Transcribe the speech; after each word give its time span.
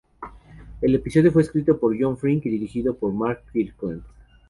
El 0.81 0.95
episodio 0.95 1.31
fue 1.31 1.43
escrito 1.43 1.79
por 1.79 1.95
John 1.95 2.17
Frink 2.17 2.47
y 2.47 2.49
dirigido 2.49 2.95
por 2.97 3.13
Mark 3.13 3.43
Kirkland. 3.53 4.01